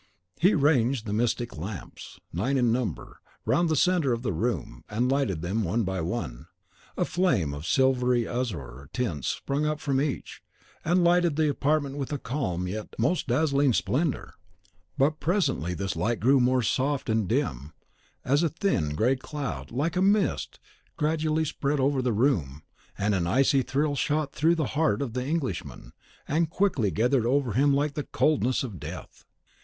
[0.39, 5.11] He ranged the mystic lamps (nine in number) round the centre of the room, and
[5.11, 6.47] lighted them one by one.
[6.97, 10.41] A flame of silvery and azure tints sprung up from each,
[10.83, 14.33] and lighted the apartment with a calm and yet most dazzling splendour;
[14.97, 17.71] but presently this light grew more soft and dim,
[18.25, 20.59] as a thin, grey cloud, like a mist,
[20.97, 22.63] gradually spread over the room;
[22.97, 25.93] and an icy thrill shot through the heart of the Englishman,
[26.27, 29.25] and quickly gathered over him like the coldness of death.